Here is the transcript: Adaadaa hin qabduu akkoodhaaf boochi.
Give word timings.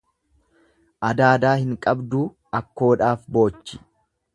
Adaadaa 1.11 1.53
hin 1.65 1.77
qabduu 1.85 2.25
akkoodhaaf 2.61 3.33
boochi. 3.39 3.85